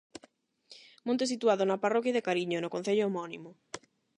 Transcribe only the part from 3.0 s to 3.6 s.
homónimo.